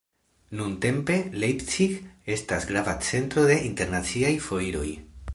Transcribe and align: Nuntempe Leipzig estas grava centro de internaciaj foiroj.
Nuntempe 0.59 1.17
Leipzig 1.43 1.93
estas 2.35 2.65
grava 2.71 2.95
centro 3.09 3.43
de 3.51 3.59
internaciaj 3.67 4.33
foiroj. 4.47 4.87